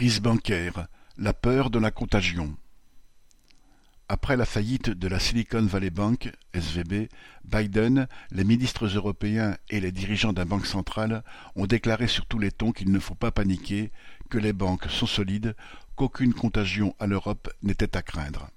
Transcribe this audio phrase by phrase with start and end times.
[0.00, 0.86] Crise bancaire,
[1.18, 2.56] la peur de la contagion.
[4.08, 7.10] Après la faillite de la Silicon Valley Bank, SVB,
[7.44, 11.22] Biden, les ministres européens et les dirigeants d'un banque centrale
[11.54, 13.92] ont déclaré sur tous les tons qu'il ne faut pas paniquer,
[14.30, 15.54] que les banques sont solides,
[15.96, 18.48] qu'aucune contagion à l'Europe n'était à craindre.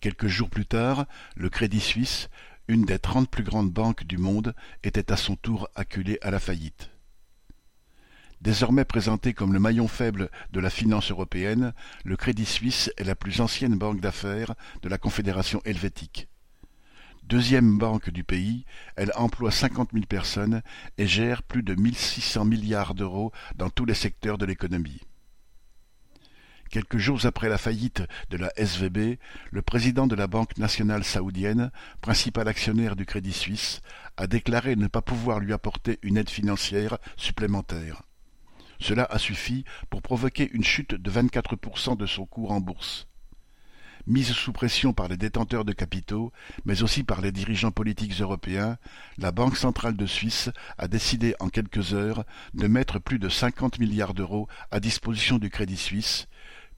[0.00, 1.06] Quelques jours plus tard,
[1.36, 2.30] le Crédit Suisse,
[2.66, 6.40] une des trente plus grandes banques du monde, était à son tour acculé à la
[6.40, 6.90] faillite.
[8.40, 11.74] Désormais présenté comme le maillon faible de la finance européenne,
[12.04, 16.26] le Crédit Suisse est la plus ancienne banque d'affaires de la Confédération helvétique.
[17.24, 18.64] Deuxième banque du pays,
[18.96, 20.62] elle emploie cinquante mille personnes
[20.96, 25.02] et gère plus de mille six cents milliards d'euros dans tous les secteurs de l'économie.
[26.70, 29.18] Quelques jours après la faillite de la SVB,
[29.50, 33.82] le président de la Banque nationale saoudienne, principal actionnaire du Crédit Suisse,
[34.16, 38.02] a déclaré ne pas pouvoir lui apporter une aide financière supplémentaire.
[38.80, 43.06] Cela a suffi pour provoquer une chute de 24% de son cours en bourse.
[44.06, 46.32] Mise sous pression par les détenteurs de capitaux,
[46.64, 48.78] mais aussi par les dirigeants politiques européens,
[49.18, 53.78] la Banque centrale de Suisse a décidé en quelques heures de mettre plus de 50
[53.78, 56.28] milliards d'euros à disposition du Crédit Suisse,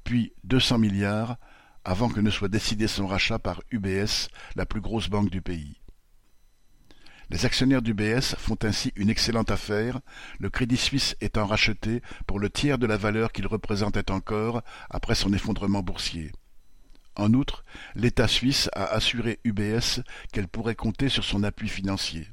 [0.02, 1.36] puis 200 milliards
[1.84, 5.81] avant que ne soit décidé son rachat par UBS, la plus grosse banque du pays.
[7.32, 10.00] Les actionnaires d'UBS font ainsi une excellente affaire,
[10.38, 15.14] le Crédit Suisse étant racheté pour le tiers de la valeur qu'il représentait encore après
[15.14, 16.30] son effondrement boursier.
[17.16, 22.28] En outre, l'État suisse a assuré UBS qu'elle pourrait compter sur son appui financier.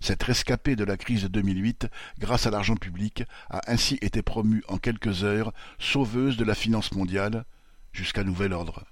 [0.00, 1.86] Cette rescapée de la crise de 2008,
[2.18, 6.90] grâce à l'argent public, a ainsi été promue en quelques heures sauveuse de la finance
[6.90, 7.44] mondiale,
[7.92, 8.84] jusqu'à nouvel ordre.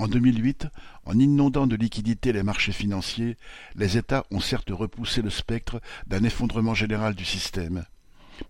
[0.00, 0.66] En 2008,
[1.04, 3.36] en inondant de liquidités les marchés financiers,
[3.74, 7.84] les États ont certes repoussé le spectre d'un effondrement général du système,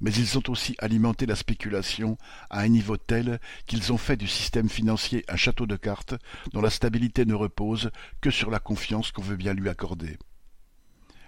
[0.01, 2.19] mais ils ont aussi alimenté la spéculation
[2.51, 6.15] à un niveau tel qu'ils ont fait du système financier un château de cartes
[6.53, 10.19] dont la stabilité ne repose que sur la confiance qu'on veut bien lui accorder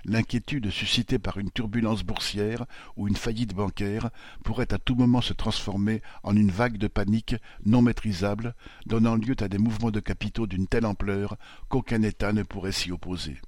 [0.04, 4.10] l'inquiétude suscitée par une turbulence boursière ou une faillite bancaire
[4.44, 8.54] pourrait à tout moment se transformer en une vague de panique non maîtrisable,
[8.86, 11.36] donnant lieu à des mouvements de capitaux d'une telle ampleur
[11.68, 13.40] qu'aucun État ne pourrait s'y opposer.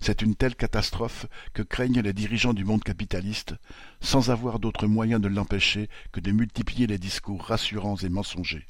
[0.00, 3.54] C'est une telle catastrophe que craignent les dirigeants du monde capitaliste,
[4.00, 8.66] sans avoir d'autre moyen de l'empêcher que de multiplier les discours rassurants et mensongers.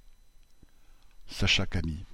[1.26, 2.04] Sacha Camille